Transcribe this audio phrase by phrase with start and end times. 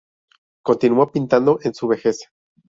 [0.63, 2.21] Continuó pintando en su vejez.